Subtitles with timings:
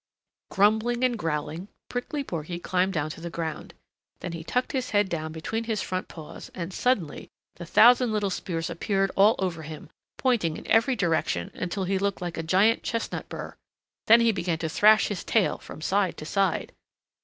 [0.49, 3.75] Grumbling and growling, Prickly Porky climbed down to the ground.
[4.21, 8.31] Then he tucked his head down between his front paws and suddenly the thousand little
[8.31, 12.81] spears appeared all over him, pointing in every direction until he looked like a giant
[12.81, 13.55] chestnut burr.
[14.07, 16.73] Then he began to thrash his tail from side to side.